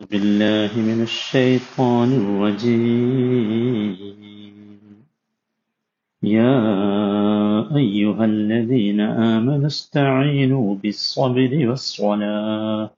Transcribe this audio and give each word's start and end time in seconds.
بالله 0.00 0.72
من 0.88 0.98
الشيطان 1.02 2.10
الرجيم 2.22 3.96
يا 6.22 6.56
أيها 7.76 8.24
الذين 8.24 9.00
آمنوا 9.34 9.66
استعينوا 9.66 10.68
بالصبر 10.74 11.52
والصلاة 11.68 12.90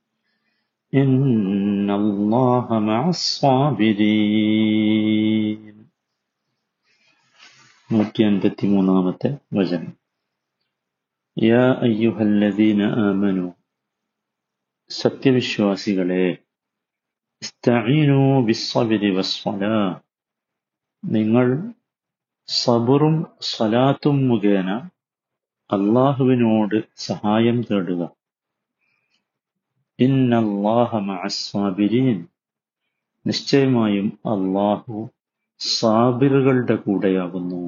إن 0.93 1.89
الله 1.91 2.65
مع 2.89 3.01
الصابرين 4.45 5.61
നൂറ്റി 7.89 8.21
അൻപത്തി 8.27 8.65
മൂന്നാമത്തെ 8.69 9.29
വചനം 9.57 9.91
യാ 11.37 11.63
അയ്യുഹല്ലദീന 11.87 12.79
ആമനു 13.03 13.45
സത്യവിശ്വാസികളെ 14.91 16.23
ഇസ്തഈനു 17.42 18.42
വസ്സലാ. 19.10 20.00
നിങ്ങൾ 21.04 21.72
സബറും 22.48 23.26
സ്വലാത്തും 23.40 24.28
മുഖേന 24.28 24.68
അള്ളാഹുവിനോട് 25.70 26.76
സഹായം 26.96 27.62
തേടുക. 27.62 28.02
ഇന്നല്ലാഹ 29.98 30.98
മഅസ്സാബിരീൻ. 30.98 32.26
നിശ്ചയമായും 33.26 34.18
അള്ളാഹു 34.26 35.08
സാബിറുകളുടെ 35.60 36.76
കൂടെയാകുന്നു. 36.76 37.62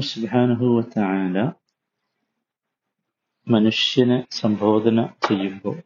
സുബ്ഹാനഹു 0.00 0.66
വതആല 0.76 1.52
മനുഷ്യനെ 3.50 4.26
സംബോധന 4.30 5.08
ചെയ്യുമ്പോൾ 5.28 5.76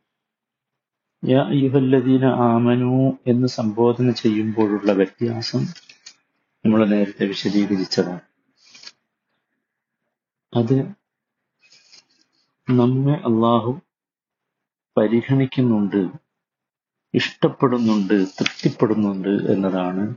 യാ 1.24 1.42
അയ്യുഹല്ലദീന 1.42 2.24
ആമനു 2.24 3.18
എന്ന് 3.26 3.48
സംബോധന 3.48 4.10
ചെയ്യുമ്പോഴുള്ള 4.10 4.92
വ്യത്യാസം 4.92 5.62
നമ്മൾ 6.64 6.86
നേരത്തെ 6.86 7.24
വിശദീകരിച്ചതാണ്. 7.26 8.20
അത് 10.54 10.76
നമ്മെ 12.70 13.12
അള്ളാഹു 13.12 13.80
പരിഗണിക്കുന്നുണ്ട് 14.96 16.10
ഇഷ്ടപ്പെടുന്നുണ്ട് 17.14 18.26
തൃപ്തിപ്പെടുന്നുണ്ട് 18.38 19.52
എന്നതാണ് 19.52 20.16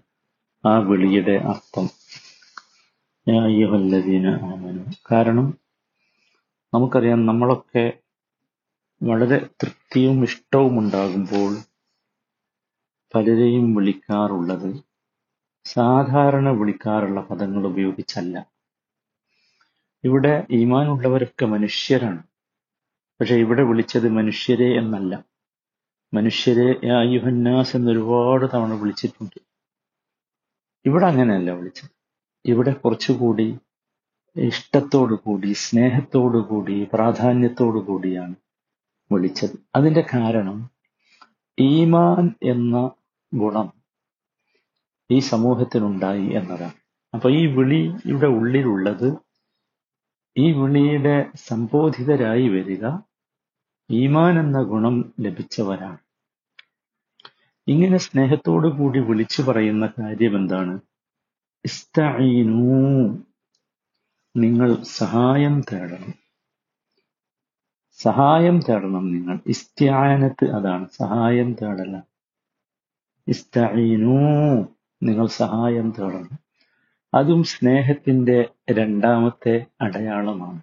ആ 0.66 0.78
വിളിയുടെ 0.78 1.36
അർത്ഥം. 1.36 1.90
യാ 3.28 3.44
അയ്യുഹല്ലദീന 3.44 4.28
ആമനു 4.52 4.84
കാരണം 5.12 5.48
നമുക്കറിയാം 6.76 7.26
നമ്മളൊക്കെ 7.26 8.00
വളരെ 9.04 9.50
തൃപ്തിയും 9.64 10.24
ഇഷ്ടവും 10.24 10.80
ഉണ്ടാകുമ്പോൾ 10.80 11.58
പലരെയും 13.16 13.76
വിളിക്കാറുള്ളത് 13.76 14.84
സാധാരണ 15.66 16.50
വിളിക്കാറുള്ള 16.50 17.22
പദങ്ങൾ 17.22 17.68
ഉപയോഗിച്ചല്ല. 17.68 18.46
ഇവിടെ 20.04 20.48
ഈമാനുള്ളവരൊക്കെ 20.52 21.46
മനുഷ്യരാണ്. 21.46 22.24
പക്ഷെ 23.20 23.36
ഇവിടെ 23.36 23.64
വിളിച്ചത് 23.64 24.10
മനുഷ്യരെ 24.10 24.78
എന്നല്ല. 24.78 25.24
മനുഷ്യരെ 26.14 26.80
യാ 26.84 27.00
അയ്യുഹന്നാസ് 27.00 27.76
എന്ന് 27.76 27.92
ഒരുപാട് 27.92 28.46
തവണ 28.54 28.74
വിളിച്ചിട്ടുണ്ട്. 28.74 29.42
ഇവിടെ 30.86 31.06
അങ്ങനെയല്ല 31.06 31.52
വിളിച്ചത്. 31.52 31.90
ഇവിടെ 32.46 32.74
കുറച്ചുകൂടി 32.74 33.58
ഇഷ്ടത്തോടു 34.36 35.14
കൂടി 35.14 35.54
സ്നേഹത്തോടു 35.54 36.38
കൂടി 36.38 36.88
പ്രാധാന്യത്തോടു 36.94 37.80
കൂടിയാണ് 37.80 38.36
വിളിച്ചത്. 39.12 39.66
അതിന്റെ 39.76 40.06
കാരണം 40.14 40.70
ഈമാൻ 41.60 42.36
എന്ന 42.44 42.92
ഗുണം 43.34 43.74
ഈ 45.12 45.20
സമൂഹത്തിനുണ്ടായി 45.20 46.30
എന്നതാണ്. 46.30 46.74
അപ്പൊ 47.14 47.30
ഈ 47.30 47.46
വിളിയുടെ 47.46 48.28
ഉള്ളിലുള്ളത് 48.28 49.18
ഈ 50.38 50.52
വിളിയുടെ 50.52 51.32
സംബോധിതരായി 51.36 52.48
വരിക 52.48 52.86
ഈമാൻ 53.92 54.40
എന്ന 54.40 54.62
ഗുണം 54.64 55.14
ലഭിച്ചവരാണ്. 55.20 55.98
ഇങ്ങനെ 57.68 57.98
സ്നേഹത്തോടു 57.98 58.68
കൂടി 58.68 59.00
വിളിച്ചു 59.00 59.42
പറയുന്ന 59.42 59.94
കാര്യം 60.00 60.36
എന്താണ്? 60.36 60.80
ഇസ്തഈനൂ 61.66 62.66
നിങ്ങൾ 64.38 64.84
സഹായം 64.84 65.62
തേടണം. 65.62 66.14
സഹായം 67.92 68.60
തേടണം 68.60 69.12
നിങ്ങൾ. 69.12 69.40
ഇസ്ത്യാനത്ത് 69.48 70.52
അതാണ്. 70.52 70.88
സഹായം 70.90 71.54
തേടല. 71.54 72.02
ഇസ്തീനൂ 73.28 74.18
നിങ്ങൾ 75.04 75.28
സഹായം 75.28 75.94
തേടണം. 76.00 76.30
അതും 77.14 77.44
സ്നേഹത്തിന്റെ 77.44 78.50
രണ്ടാമത്തെ 78.72 79.66
അടയാളമാണ്. 79.82 80.62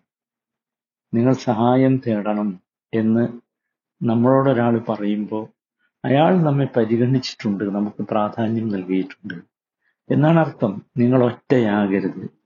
നിങ്ങൾ 1.15 1.33
സഹായം 1.33 2.01
തേടണം 2.07 2.61
എന്ന് 2.95 3.29
നമ്മളോടൊരാൾ 4.03 4.79
പറയുമ്പോൾ 4.79 5.49
അയാൾ 6.05 6.43
നമ്മെ 6.43 6.67
പരിഗണിച്ചിട്ടുണ്ട് 6.77 7.65
നമുക്ക് 7.65 8.03
പ്രാധാന്യം 8.03 8.69
നൽകിയിട്ടുണ്ട്. 8.69 9.35
എന്നാണ് 10.11 10.41
അർത്ഥം 10.41 10.83
നിങ്ങൾ 10.97 11.25
ഒറ്റയാകരുത്. 11.25 12.42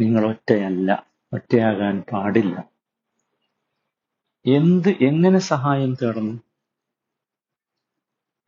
നിങ്ങൾ 0.00 0.26
ഒറ്റയല്ല 0.26 1.06
ഒറ്റയാകാൻ 1.32 2.04
പാടില്ല. 2.12 2.68
എന്ത് 4.46 4.88
എങ്ങനെ 4.88 5.38
സഹായം 5.38 5.94
തേടണം 5.94 6.44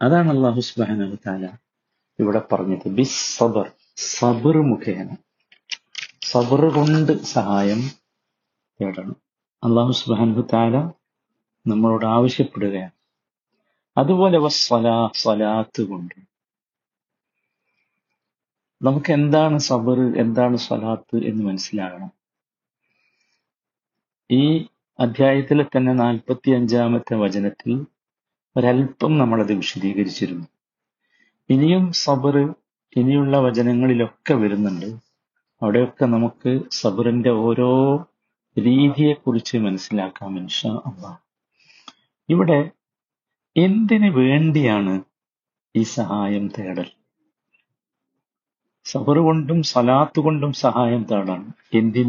അതാണ് 0.02 0.30
അള്ളാഹു 0.30 0.60
സുബ്ഹാനഹു 0.60 1.16
തആല 1.26 1.46
ഇവിടെ 2.18 2.42
പറഞ്ഞത്. 2.52 2.88
ബിസ് 2.88 3.38
സബർ 3.38 3.72
സബർ 3.96 4.56
മുഖേന. 4.62 5.16
സബർ 6.22 6.64
കൊണ്ട് 6.74 7.12
സഹായം 7.22 7.80
തേടണം. 8.80 9.16
അള്ളാഹു 9.64 9.90
സുബ്ഹാനഹു 9.90 10.48
തആല 10.52 10.76
നമ്മളോട് 11.66 12.06
ആവശ്യപ്പെടുകയാണ്. 12.06 12.90
അതുപോലെ 13.98 14.38
വസ്വലാ 14.38 15.10
സ്വലാത്ത് 15.14 15.82
കൊണ്ട്. 15.82 16.35
നമുക്ക് 18.82 19.12
എന്താണ് 19.12 19.58
സബർ 19.58 20.16
എന്താണ് 20.16 20.56
സ്വലാത്ത് 20.56 21.24
എന്ന് 21.24 21.44
മനസ്സിലാകണം. 21.44 22.10
ഈ 24.30 24.66
അധ്യായത്തിലെ 25.00 25.64
തന്നെ 25.64 25.92
നാൽപ്പത്തി 25.92 26.50
അഞ്ചാമത്തെ 26.50 27.14
വചനത്തിൽ 27.14 27.86
ഒരല്പം 28.56 29.18
നമ്മളത് 29.18 29.52
വിശദീകരിച്ചിരുന്നു. 29.52 30.46
ഇനിയും 31.50 31.92
സബർ 31.92 32.54
ഇനിയുള്ള 32.96 33.38
വചനങ്ങളിലൊക്കെ 33.38 34.34
വരുന്നുണ്ട്. 34.34 34.86
അവിടെയൊക്കെ 35.62 36.04
നമുക്ക് 36.04 36.60
സബറിന്റെ 36.70 37.30
ഓരോ 37.30 37.96
രീതിയെക്കുറിച്ച് 38.58 39.58
മനസ്സിലാക്കാം 39.58 40.38
ഇൻഷാ 40.38 40.70
അള്ളാ. 40.70 41.16
ഇവിടെ 42.28 42.70
എന്തിനു 43.56 44.10
വേണ്ടിയാണ് 44.10 45.02
ഈ 45.76 45.82
സഹായം 45.82 46.48
തേടൽ? 46.48 46.95
സബർ 48.86 49.18
കൊണ്ടും 49.18 49.62
സലാത്ത് 49.62 50.20
കൊണ്ടും 50.20 50.52
സഹായം 50.52 51.02
തേടാണ് 51.02 51.52
എന്തിൽ 51.74 52.08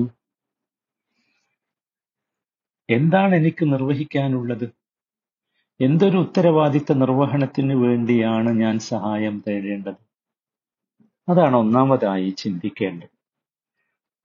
എന്താണ് 2.90 3.36
എനിക്ക് 3.36 3.74
നിർവഹിക്കാനുള്ളത്? 3.74 4.68
എന്തൊരു 5.80 6.18
ഉത്തരവാദിത്ത 6.18 6.94
നിർവഹണത്തിന് 6.94 7.74
വേണ്ടിയാണ് 7.74 8.50
ഞാൻ 8.62 8.80
സഹായം 8.80 9.44
തേടേണ്ടത്? 9.48 10.02
അതാണ് 11.30 11.56
ഒന്നാമതായി 11.56 12.30
ചിന്തിക്കേണ്ടത്. 12.38 13.10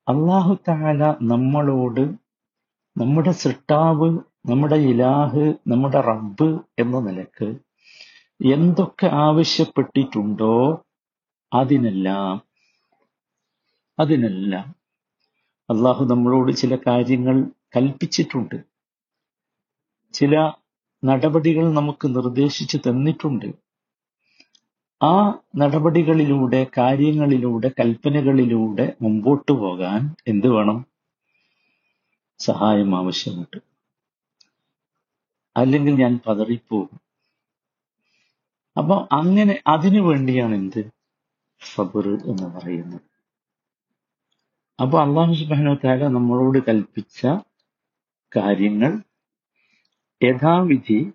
അള്ളാഹു 0.07 0.55
താല 0.69 1.15
നമ്മളോട് 1.23 2.05
നമ്മുടെ 2.97 3.31
സൃഷ്ടാവ് 3.31 4.19
നമ്മുടെ 4.51 4.77
ഇലാഹ് 4.77 5.55
നമ്മുടെ 5.69 6.01
റബ്ബ് 6.01 6.49
എന്ന 6.79 7.01
നിലയ്ക്ക് 7.01 7.49
എന്തൊക്കെ 8.55 9.07
ആവശ്യപ്പെട്ടിട്ടുണ്ടോ 9.07 10.55
അതിനെല്ലാം 11.53 12.43
അതിനെല്ലാം 13.99 14.75
അള്ളാഹു 15.71 16.05
നമ്മളോട് 16.05 16.53
ചില 16.53 16.77
കാര്യങ്ങൾ 16.77 17.43
കൽപ്പിച്ചിട്ടുണ്ട്. 17.77 18.65
ചില 20.13 20.53
നടപടികൾ 21.05 21.73
നമുക്ക് 21.73 22.17
നിർദ്ദേശിച്ചു 22.17 22.77
തന്നിട്ടുണ്ട്. 22.77 23.47
ആ 25.03 25.35
നടപടികളിലൂടെ 25.57 26.67
കാര്യങ്ങളിലൂടെ 26.79 27.69
കൽപ്പനകളിലൂടെ 27.69 28.97
മുമ്പോട്ട് 29.03 29.53
പോകാൻ 29.53 30.17
എന്ത് 30.29 30.49
വേണം? 30.49 30.87
സഹായം 32.39 32.97
ആവശ്യമുണ്ട്. 32.97 33.63
അല്ലെങ്കിൽ 35.57 35.95
ഞാൻ 35.95 36.21
പതറിപ്പോകും. 36.27 37.01
അപ്പൊ 38.79 39.09
അങ്ങനെ 39.13 39.63
അതിനു 39.67 40.01
വേണ്ടിയാണ് 40.01 40.55
എന്ത് 40.55 41.02
സബർ 41.63 42.09
എന്ന് 42.09 42.57
പറയുന്നത് 42.57 43.01
അപ്പൊ 44.83 45.01
അള്ളാഹു 45.01 45.33
സുബാനോ 45.33 45.75
താര 45.75 46.07
നമ്മളോട് 46.07 46.59
കൽപ്പിച്ച 46.59 47.27
കാര്യങ്ങൾ 48.37 48.93
യഥാവിധി 50.21 51.13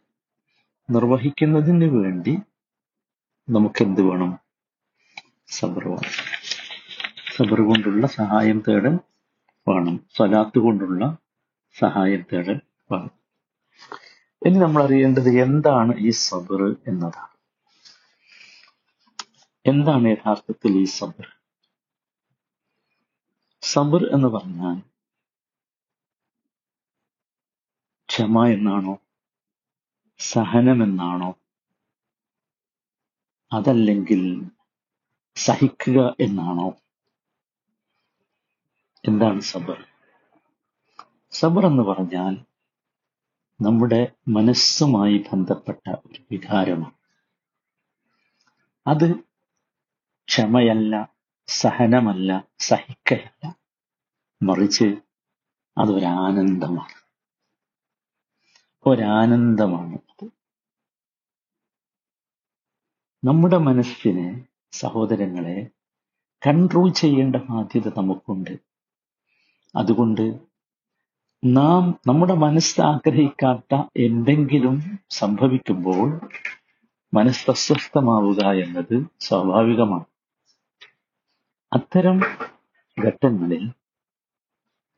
നിർവഹിക്കുന്നതിന് 0.90 1.86
വേണ്ടി 1.86 2.38
നമുക്ക് 3.50 3.84
എന്ത് 3.84 4.02
വേണം? 4.02 4.40
സബർ 5.48 5.88
വേണം. 5.88 6.14
സബർ 7.36 7.62
കൊണ്ടുള്ള 7.62 8.08
സഹായം 8.08 8.64
തേടൽ 8.68 8.96
വേണം. 9.68 10.06
സ്വലാത്ത് 10.16 10.60
കൊണ്ടുള്ള 10.60 11.18
സഹായം 11.80 12.26
തേടൽ 12.34 12.62
വേണം. 12.92 13.14
ഇനി 14.46 14.58
നമ്മൾ 14.58 14.84
അറിയേണ്ടത് 14.84 15.42
എന്താണ് 15.42 15.94
ഈ 16.00 16.10
സബർ 16.10 16.76
എന്നതാണ്. 16.88 17.37
എന്താണ് 19.68 20.08
യഥാർത്ഥത്തിൽ 20.08 20.78
ഈ 20.78 20.84
സബർ? 20.84 21.28
സബർ 23.62 24.14
എന്ന് 24.14 24.28
പറഞ്ഞാൽ 24.28 24.80
ക്ഷമ 28.10 28.46
എന്നാണോ? 28.46 29.00
സഹനമെന്നാണോ 30.20 31.40
അതല്ലെങ്കിൽ 33.54 34.46
സഹിക്കുക 35.36 36.16
എന്നാണോ? 36.20 36.70
എന്താണ് 39.08 39.42
സബർ? 39.42 39.86
സബർ 41.32 41.66
എന്ന് 41.66 41.84
പറഞ്ഞാൽ 41.84 42.46
നമ്മുടെ 43.64 44.14
മനസ്സുമായി 44.28 45.18
ബന്ധപ്പെട്ട 45.18 45.90
ഒരു 45.90 46.24
വികാരമാണ്. 46.32 46.98
അത് 48.88 49.27
ക്ഷമയല്ല 50.28 51.16
സഹനമല്ല 51.48 52.48
സഹിക്കയല്ല. 52.60 53.56
മറിച്ച് 54.44 54.96
അതൊരാനന്ദമാണ്. 55.78 57.08
ഒരാനന്ദമാണ് 58.86 59.98
നമ്മുടെ 63.24 63.58
മനസ്സിനെ 63.58 64.48
സഹോദരങ്ങളെ 64.72 65.68
കൺട്രോൾ 66.48 66.90
ചെയ്യേണ്ട 66.90 67.36
ബാധ്യത 67.36 67.88
നമുക്കുണ്ട്. 67.98 68.58
അതുകൊണ്ട് 69.76 70.40
നാം 71.46 72.00
നമ്മുടെ 72.08 72.34
മനസ്സ് 72.34 72.82
ആഗ്രഹിക്കാത്ത 72.82 73.84
എന്തെങ്കിലും 73.98 75.00
സംഭവിക്കുമ്പോൾ 75.10 76.30
മനസ്സ് 77.14 77.52
അസ്വസ്ഥമാവുക 77.52 78.40
എന്നത് 78.40 79.08
സ്വാഭാവികമാണ്. 79.20 80.17
അത്തരം 81.74 82.20
ഘട്ടങ്ങളിൽ 83.06 83.72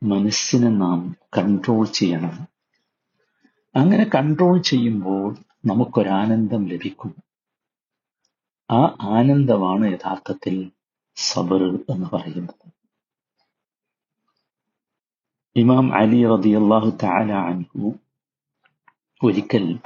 മനസ്സിനെ 0.02 0.68
നാം 0.68 1.16
കൺട്രോൾ 1.38 1.86
ചെയ്യണം. 1.86 2.48
അങ്ങനെ 3.76 4.04
കൺട്രോൾ 4.04 4.60
ചെയ്യുമ്പോൾ 4.60 5.36
നമുക്കൊരാനന്ദം 5.66 6.68
ലഭിക്കും. 6.68 7.14
ആ 8.70 8.96
ആനന്ദമാണ് 9.00 9.92
യഥാർത്ഥത്തിൽ 9.92 10.70
സബർ 11.16 11.62
എന്ന് 11.90 12.06
പറയുന്നത്. 12.12 12.72
ഇമാം 15.56 15.94
അലി 15.94 16.26
റളിയല്ലാഹു 16.26 16.90
തആല 17.02 17.32
അൻഹു 17.32 17.92
ഒരിക്കൽ 19.24 19.78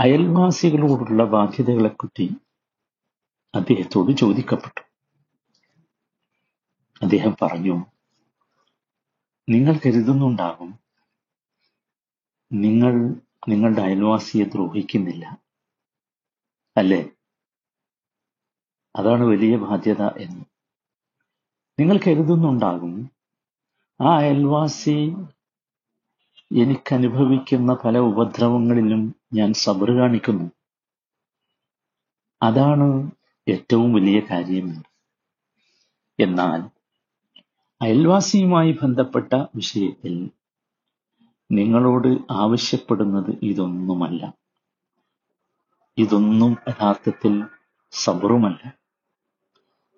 അയൽവാസികളോടുള്ള 0.00 1.24
ബാധ്യതകളെക്കുറ്റി 1.24 2.30
അദ്ദേഹത്തോട് 3.54 4.16
ചോദിക്കപ്പെട്ടു. 4.16 4.85
അദ്ദേഹം 7.02 7.36
പറഞ്ഞു 7.42 7.76
നിങ്ങൾ 9.48 9.74
കരുതുന്നുണ്ടാകും 9.86 10.70
നിങ്ങൾ 12.52 12.94
നിങ്ങളുടെ 13.48 13.82
അയൽവാസിയെ 13.82 14.44
ദ്രോഹിക്കുന്നില്ല 14.44 15.24
അല്ലേ? 16.76 17.10
അതാണ് 18.96 19.24
വലിയ 19.24 19.56
ബാധ്യത 19.56 20.02
എന്ന്. 20.02 20.44
നിങ്ങൾ 21.80 22.00
കരുതുന്നുണ്ടാകും 22.06 23.10
ആ 24.00 24.16
അയൽവാസി 24.18 24.96
എനിക്കനുഭവിക്കുന്ന 26.56 27.76
പല 27.84 27.98
ഉപദ്രവങ്ങളിലും 27.98 29.02
ഞാൻ 29.34 29.52
സബർ 29.52 29.90
കാണിക്കുന്നു. 29.90 30.46
അതാണ് 32.42 33.10
ഏറ്റവും 33.48 33.92
വലിയ 33.92 34.20
കാര്യം 34.20 34.68
എന്നാൽ 36.18 36.60
അയൽവാസിയുമായി 37.80 38.72
ബന്ധപ്പെട്ട 38.72 39.34
വിഷയത്തിൽ 39.54 40.30
നിങ്ങളോട് 41.50 42.08
ആവശ്യപ്പെടുന്നത് 42.30 43.38
ഇതൊന്നുമല്ല. 43.42 44.32
ഇതൊന്നും 45.98 46.56
യഥാർത്ഥത്തിൽ 46.68 47.44
സബറുമല്ല. 47.92 48.62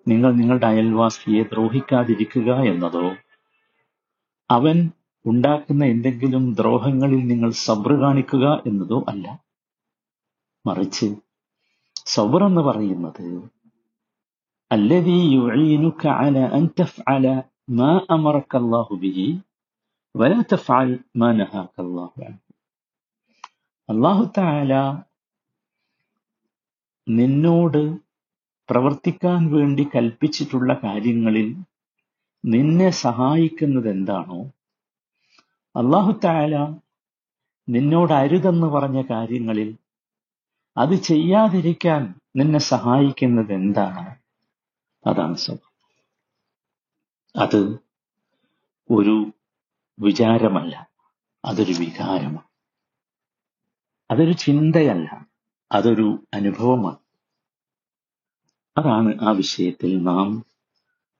നിങ്ങൾ 0.07 0.31
നിങ്ങളുടെ 0.31 0.65
അയൽവാസിയെ 0.65 1.43
ദ്രോഹിക്കാതിരിക്കുക 1.43 2.55
എന്നതോ 2.63 3.15
അവൻ 4.49 4.91
ഉണ്ടാക്കുന്ന 5.25 5.85
എന്തെങ്കിലും 5.85 6.53
ദ്രോഹങ്ങളിൽ 6.53 7.27
നിങ്ങൾ 7.27 7.49
സബർ 7.51 7.93
കാണിക്കുക 8.01 8.63
എന്നതോ 8.65 9.05
അല്ല. 9.07 9.25
മറിച്ച് 10.65 11.07
സബർ 12.05 12.43
എന്ന് 12.43 12.61
പറയുന്നത് 12.61 13.25
അല്ലതി 14.71 15.17
യുഴീനുക്ക 15.35 16.07
അല 16.07 16.37
അൻ 16.37 16.67
തഫ്അല 16.81 17.25
ما 17.70 17.92
أمرك 18.10 18.52
الله 18.54 18.88
به 18.98 19.18
ولا 20.14 20.38
تفعل 20.44 20.88
ما 21.14 21.28
نهاك 21.32 21.74
الله 21.78 22.12
عنه 22.20 22.40
അള്ളാഹു 23.88 24.24
താല 24.36 24.72
നിന്നോട് 27.06 27.82
പ്രവർത്തിക്കാൻ 28.68 29.40
വേണ്ടി 29.54 29.84
കൽപ്പിച്ചിട്ടുള്ള 29.94 30.70
കാര്യങ്ങളിൽ 30.84 31.48
നിന്നെ 32.44 32.88
സഹായിക്കുന്നത് 33.02 33.88
എന്താണോ 33.88 34.40
അള്ളാഹു 35.74 36.12
താല 36.24 36.54
നിന്നോട് 37.68 38.12
അരുതെന്ന് 38.12 38.68
പറഞ്ഞ 38.68 39.00
കാര്യങ്ങളിൽ 39.04 39.70
അത് 40.76 40.94
ചെയ്യാതിരിക്കാൻ 41.10 42.02
നിന്നെ 42.36 42.60
സഹായിക്കുന്നത് 42.72 43.52
എന്താണ് 43.60 44.04
അതാണ് 45.04 45.36
സ്വഭാവം 45.44 45.67
അത് 47.35 47.79
ഒരു 48.91 49.31
വിചാരമല്ല 49.99 50.89
അതൊരു 51.45 51.73
വികാരമാണ്. 51.73 52.49
അതൊരു 54.11 54.31
ചിന്തയല്ല 54.31 55.27
അതൊരു 55.71 56.27
അനുഭവമാണ്. 56.33 56.97
അതാണ് 58.77 59.17
ആ 59.21 59.29
വിഷയത്തിൽ 59.31 60.03
നാം 60.03 60.45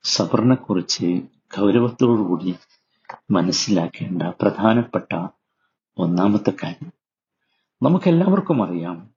സബറിനെക്കുറിച്ച് 0.04 1.22
ഗൗരവത്തോടുകൂടി 1.58 2.56
മനസ്സിലാക്കേണ്ട 3.32 4.22
പ്രധാനപ്പെട്ട 4.22 5.28
ഒന്നാമത്തെ 5.98 6.54
കാര്യം. 6.64 6.92
നമുക്കെല്ലാവർക്കും 7.84 8.64
അറിയാം 8.64 9.10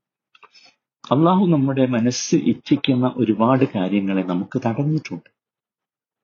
അള്ളാഹു 1.11 1.47
നമ്മുടെ 1.47 1.87
മനസ്സ് 1.87 2.37
ഇച്ഛിക്കുന്ന 2.37 3.14
ഒരുപാട് 3.16 3.64
കാര്യങ്ങളെ 3.75 4.23
നമുക്ക് 4.23 4.62
തടഞ്ഞിട്ടുണ്ട്. 4.66 5.31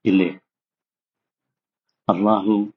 ഇല്ലേ? 0.05 0.39
അള്ളാഹു 2.09 2.73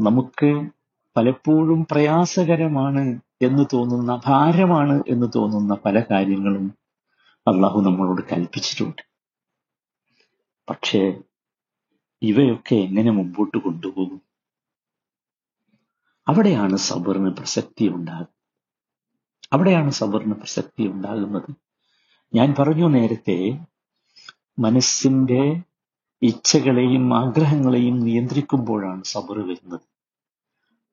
നമുക്ക് 0.00 0.70
പലപ്പോഴും 1.16 1.86
പ്രയാസകരമാണ് 1.90 3.20
എന്ന് 3.42 3.64
തോന്നുന്ന 3.72 4.20
ഭാരമാണ് 4.26 5.02
എന്ന് 5.08 5.26
തോന്നുന്ന 5.36 5.74
പല 5.74 6.02
കാര്യങ്ങളും 6.10 6.74
അള്ളാഹു 7.48 7.80
നമ്മളോട് 7.80 8.22
കൽപ്പിച്ചിട്ടുണ്ട്. 8.32 9.02
പക്ഷേ 10.70 11.22
ഇവയൊക്കെ 12.22 12.74
എങ്ങനെ 12.74 13.10
മുമ്പോട്ട് 13.10 13.58
കൊണ്ടുപോകും? 13.58 14.22
അവിടെയാണ് 16.28 16.76
സബറിന് 16.76 17.30
പ്രസക്തി 17.30 17.88
ഉണ്ടാകുന്നത്. 17.88 18.28
അവിടെയാണ് 19.52 19.90
സബറിന് 19.90 20.34
പ്രസക്തി 20.34 20.86
ഉണ്ടാകുന്നത്. 20.86 21.50
ഞാൻ 22.34 22.54
പറഞ്ഞു 22.58 22.88
നേരത്തെ 22.88 23.58
മനസ്സിന്റെ 24.58 25.62
ഇച്ഛകളെയും 26.24 27.14
ആഗ്രഹങ്ങളെയും 27.14 28.00
നിയന്ത്രിക്കുമ്പോഴാണ് 28.00 29.04
സബർ 29.04 29.38
വരുന്നത്. 29.38 29.80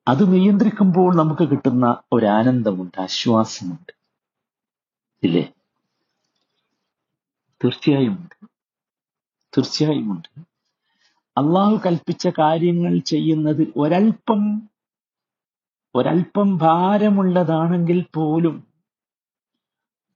അത് 0.08 0.32
നിയന്ത്രിക്കുമ്പോൾ 0.32 1.16
നമുക്ക് 1.16 1.50
കിട്ടുന്ന 1.50 1.96
ഒരാനന്ദമുണ്ട് 2.12 3.00
ആശ്വാസമുണ്ട്. 3.00 3.92
ഇല്ലേ? 5.22 5.52
തീർച്ചയായും 7.64 8.12
ഉണ്ട്. 8.12 8.46
തീർച്ചയായും 9.56 10.12
ഉണ്ട്. 10.12 10.28
അള്ളാഹു 11.36 11.80
കൽപ്പിച്ച 11.86 12.28
കാര്യങ്ങൾ 12.28 12.98
ചെയ്യുന്നത് 12.98 13.72
ഒരൽപ്പം 13.76 14.62
ഒരൽപ്പം 15.94 16.58
ഭാരമുള്ളതാണെങ്കിൽ 16.58 18.06
പോലും 18.14 18.71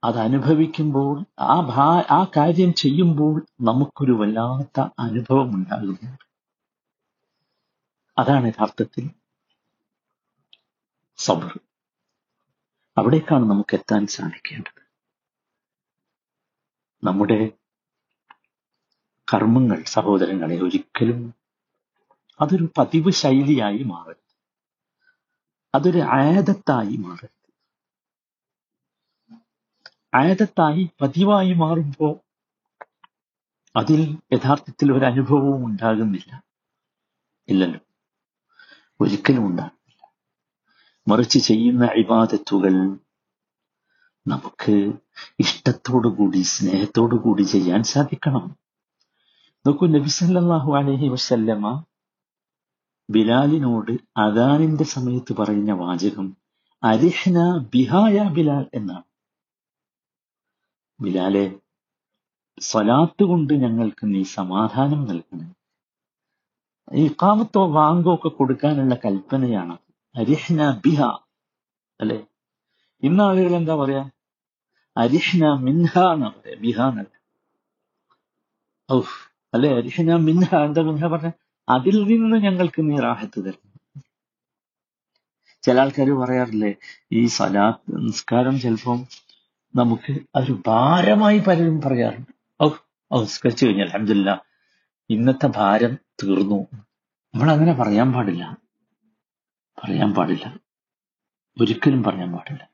അത് 0.04 0.18
അനുഭവിക്കുമ്പോൾ 0.18 1.24
ആ 1.38 1.60
ഭാ 1.60 1.86
ആ 2.10 2.30
കാര്യം 2.36 2.74
ചെയ്യുമ്പോൾ 2.74 3.46
നമുക്കൊരു 3.60 4.12
വല്ലാത്ത 4.12 4.80
അനുഭവം 4.98 5.48
ഉണ്ടാകുന്നു 5.54 6.18
അതാണ് 8.18 8.46
യഥാർത്ഥത്തിൽ 8.46 9.10
സബർ 11.16 11.60
അവിടേക്കാണ് 12.98 13.44
നമുക്ക് 13.44 13.74
എത്താൻ 13.76 14.06
സാധിക്കേണ്ടത്. 14.06 14.82
നമ്മുടെ 17.04 17.50
കർമ്മങ്ങൾ 19.34 19.84
സഹോദരങ്ങളെ 19.84 20.56
ഒരിക്കലും 20.60 21.34
അതൊരു 22.40 22.68
പതിവ് 22.78 23.10
ശൈലിയായി 23.10 23.82
മാറരുത്. 23.82 24.26
അതൊരു 25.74 25.98
ആയതത്തായി 25.98 26.96
മാറരുത്. 26.96 27.35
ആയതത്തായി 30.16 30.90
പതിവായി 31.00 31.52
മാറുമ്പോൾ 31.52 32.18
അതിൽ 33.76 34.18
യഥാർത്ഥത്തിൽ 34.32 34.92
ഒരു 34.92 35.04
അനുഭവവും 35.04 35.66
ഉണ്ടാകുന്നില്ല. 35.66 36.42
ഇല്ലല്ലോ. 37.48 37.80
ഒരിക്കലും 39.00 39.46
ഉണ്ടാകുന്നില്ല. 39.46 40.14
മറിച്ച് 41.08 41.38
ചെയ്യുന്ന 41.38 41.90
ഇബാദത്തുകൾ 41.96 42.98
നമുക്ക് 44.28 44.92
ഇഷ്ടത്തോടുകൂടി 45.40 46.42
സ്നേഹത്തോടുകൂടി 46.42 47.42
ചെയ്യാൻ 47.42 47.82
സാധിക്കണം. 47.82 48.56
നോക്കൂ 49.66 49.86
നബിസല്ലാഹു 49.86 50.76
അലൈഹി 50.76 51.08
വസല്ലമ 51.08 51.84
ബിലാലിനോട് 53.10 53.92
അദാനിന്റെ 54.16 54.84
സമയത്ത് 54.84 55.36
പറയുന്ന 55.36 55.72
വാചകം 55.72 56.36
അരിഹ്ന 56.84 57.58
ബിഹായ 57.58 58.28
ബിലാൽ 58.28 58.66
എന്നാണ്. 58.74 59.02
ബിലാലെ 61.00 61.44
സ്വലാത്ത് 62.58 63.24
കൊണ്ട് 63.30 63.52
ഞങ്ങൾക്ക് 63.64 64.04
നീ 64.14 64.22
സമാധാനം 64.38 65.00
നൽകണം 65.10 65.50
ഈ 67.02 67.04
കാമത്തോ 67.22 67.62
വാങ്കോ 67.78 68.10
ഒക്കെ 68.14 68.30
കൊടുക്കാനുള്ള 68.38 68.94
കൽപ്പനയാണ്. 69.04 69.76
അരിഹ്ന 70.14 70.60
ബിഹ 70.84 71.00
അല്ലെ? 72.00 72.18
ഇന്ന 73.02 73.20
ആളുകൾ 73.22 73.52
എന്താ 73.56 73.74
പറയാ? 73.76 74.02
അരിഹ്ന 74.96 75.44
മിൻഹ 75.66 75.92
എന്നാ 76.14 76.28
പറയാ 76.36 76.56
ബിഹ 76.64 76.78
എന്നല്ല 76.90 77.12
അല്ലെ? 79.54 79.70
അരിഹ്ന 79.78 80.16
മിൻഹ 80.28 80.48
എന്താ 80.68 80.82
മിൻഹ 80.90 81.04
പറഞ്ഞ? 81.14 81.30
അതിൽ 81.68 81.96
നിന്ന് 82.10 82.36
ഞങ്ങൾക്ക് 82.46 82.80
നീ 82.88 82.96
റാഹത്ത് 83.06 83.38
തരണം 83.46 83.62
ചില 85.64 85.80
ആൾക്കാർ 85.80 86.08
പറയാറില്ലേ 86.22 86.72
ഈ 87.12 87.20
സലാ 87.36 87.66
നിസ്കാരം 88.06 88.56
ചിലപ്പം 88.64 88.98
നമുക്ക് 89.74 90.12
അതൊരു 90.12 90.62
ഭാരമായി 90.66 91.38
പലരും 91.38 91.80
പറയാറുണ്ട്. 91.80 92.64
ഔ 92.64 92.68
ഔസ്കരിച്ചു 93.14 93.66
കഴിഞ്ഞാൽ 93.66 93.86
അലഹമില്ല 93.86 94.44
ഇന്നത്തെ 95.10 95.46
ഭാരം 95.46 95.94
തീർന്നു. 95.94 96.66
നമ്മൾ 97.34 97.52
അങ്ങനെ 97.52 97.72
പറയാൻ 97.72 98.12
പാടില്ല. 98.12 98.56
പറയാൻ 99.84 100.14
പാടില്ല. 100.14 100.58
ഒരിക്കലും 101.60 102.02
പറയാൻ 102.02 102.32
പാടില്ല. 102.32 102.68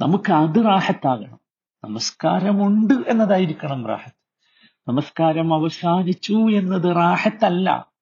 നമുക്ക് 0.00 0.32
അത് 0.32 0.64
റാഹത്താകണം. 0.64 1.40
നമസ്കാരമുണ്ട് 1.84 2.94
എന്നതായിരിക്കണം 3.08 3.86
റാഹത്ത്. 3.86 4.22
നമസ്കാരം 4.88 5.54
അവസാനിച്ചു 5.54 6.32
എന്നത് 6.32 6.96
റാഹത്തല്ല. 6.96 7.92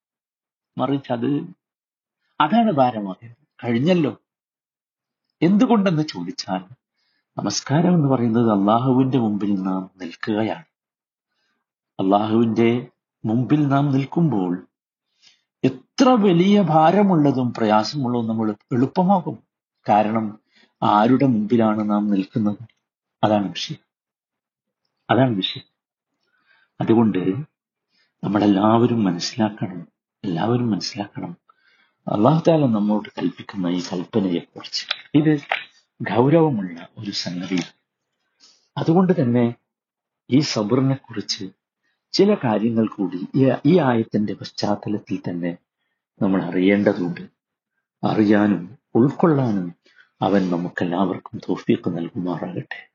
മറിച്ച് 0.78 1.12
അത് 1.12 1.26
അതാണ് 2.40 2.72
ഭാരമാകുന്നത് 2.72 3.36
കഴിഞ്ഞല്ലോ. 3.64 4.16
എന്തുകൊണ്ടെന്ന് 5.42 6.02
ചോദിച്ചാൽ 6.02 6.79
നമസ്കാരം 7.40 7.94
എന്ന് 7.94 8.08
പറയുന്നത് 8.08 8.52
അള്ളാഹുവിന്റെ 8.52 9.18
മുമ്പിൽ 9.18 9.62
നാം 9.62 9.90
നിൽക്കുകയാണ്. 9.96 10.64
അള്ളാഹുവിന്റെ 12.00 12.86
മുമ്പിൽ 13.24 13.68
നാം 13.68 13.92
നിൽക്കുമ്പോൾ 13.92 14.66
എത്ര 15.64 16.08
വലിയ 16.08 16.62
ഭാരമുള്ളതും 16.62 17.52
പ്രയാസമുള്ളതും 17.52 18.28
നമ്മൾ 18.28 18.50
എളുപ്പമാകും 18.50 19.38
കാരണം 19.88 20.38
ആരുടെ 20.82 21.26
മുമ്പിലാണ് 21.26 21.90
നാം 21.90 22.10
നിൽക്കുന്നത്? 22.10 22.58
അതാണ് 23.24 23.48
വിഷയം. 23.48 23.78
അതാണ് 25.10 25.36
വിഷയം. 25.36 25.64
അതുകൊണ്ട് 26.80 27.34
നമ്മളെല്ലാവരും 28.24 29.04
മനസ്സിലാക്കണം. 29.04 29.88
എല്ലാവരും 30.24 30.70
മനസ്സിലാക്കണം. 30.70 31.36
അള്ളാഹു 32.12 32.42
താല 32.48 32.60
നമ്മോട് 32.60 33.08
കൽപ്പിക്കുന്ന 33.08 33.66
ഈ 33.66 33.80
കൽപ്പനയെക്കുറിച്ച്. 33.92 34.86
ഇത് 35.14 35.40
ഗൗരവമുള്ള 36.00 36.88
ഒരു 36.98 37.10
സംഗതിയാണ് 37.10 37.76
അതുകൊണ്ട് 38.76 39.12
തന്നെ 39.20 39.54
ഈ 40.30 40.40
സബറിനെ 40.40 40.94
കുറിച്ച് 40.94 41.44
ചില 42.12 42.34
കാര്യങ്ങൾ 42.34 42.86
കൂടി 42.86 43.26
ഈ 43.66 43.78
ആയത്തിന്റെ 43.78 44.34
പശ്ചാത്തലത്തിൽ 44.34 45.22
തന്നെ 45.28 45.58
നമ്മൾ 46.22 46.42
അറിയേണ്ടതുണ്ട്. 46.42 47.20
അറിയാനും 48.04 48.78
ഉൾക്കൊള്ളാനും 48.94 49.74
അവൻ 50.22 50.50
നമുക്കെല്ലാവർക്കും 50.50 51.40
തോഫീക്ക് 51.48 51.98
നൽകുമാറാകട്ടെ. 51.98 52.89